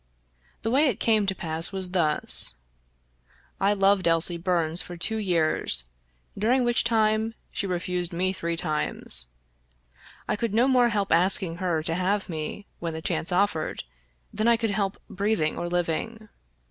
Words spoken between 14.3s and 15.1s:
than I could help